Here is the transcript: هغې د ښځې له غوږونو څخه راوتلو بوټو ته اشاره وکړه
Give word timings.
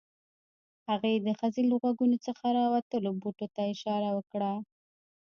هغې 0.89 1.13
د 1.25 1.27
ښځې 1.39 1.61
له 1.69 1.75
غوږونو 1.81 2.17
څخه 2.25 2.45
راوتلو 2.59 3.09
بوټو 3.21 3.47
ته 3.55 3.61
اشاره 3.73 4.09
وکړه 4.13 4.51